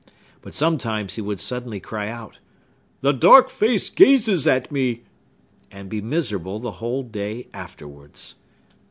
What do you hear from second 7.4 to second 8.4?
afterwards.